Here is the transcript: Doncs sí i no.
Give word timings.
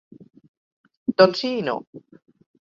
Doncs 1.21 1.45
sí 1.45 1.53
i 1.59 1.61
no. 1.69 1.77